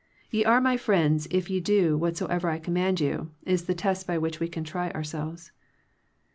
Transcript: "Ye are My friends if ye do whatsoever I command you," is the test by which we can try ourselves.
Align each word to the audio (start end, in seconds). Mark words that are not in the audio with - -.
"Ye 0.31 0.43
are 0.43 0.59
My 0.59 0.77
friends 0.77 1.27
if 1.29 1.47
ye 1.47 1.59
do 1.59 1.95
whatsoever 1.95 2.49
I 2.49 2.57
command 2.57 2.99
you," 2.99 3.29
is 3.45 3.65
the 3.65 3.75
test 3.75 4.07
by 4.07 4.17
which 4.17 4.39
we 4.39 4.47
can 4.47 4.63
try 4.63 4.89
ourselves. 4.89 5.51